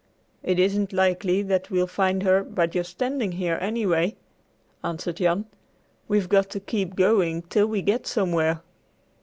[0.41, 4.15] "It isn't likely that we'll find her by just standing here, anyway,"
[4.83, 5.45] answered Jan.
[6.07, 8.63] "We've got to keep going till we get somewhere."